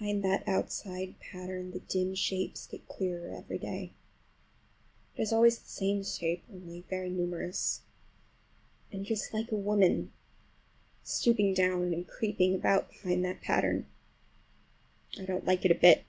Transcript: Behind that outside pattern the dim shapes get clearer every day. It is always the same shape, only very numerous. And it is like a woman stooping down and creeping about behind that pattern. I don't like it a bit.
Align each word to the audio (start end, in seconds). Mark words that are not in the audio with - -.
Behind 0.00 0.24
that 0.24 0.48
outside 0.48 1.20
pattern 1.20 1.70
the 1.70 1.78
dim 1.78 2.16
shapes 2.16 2.66
get 2.66 2.88
clearer 2.88 3.30
every 3.32 3.56
day. 3.56 3.92
It 5.14 5.22
is 5.22 5.32
always 5.32 5.60
the 5.60 5.68
same 5.68 6.02
shape, 6.02 6.42
only 6.52 6.80
very 6.90 7.08
numerous. 7.08 7.82
And 8.90 9.04
it 9.06 9.12
is 9.12 9.32
like 9.32 9.52
a 9.52 9.56
woman 9.56 10.10
stooping 11.04 11.54
down 11.54 11.94
and 11.94 12.04
creeping 12.08 12.52
about 12.52 12.88
behind 12.88 13.24
that 13.24 13.42
pattern. 13.42 13.86
I 15.16 15.24
don't 15.24 15.44
like 15.46 15.64
it 15.64 15.70
a 15.70 15.76
bit. 15.76 16.02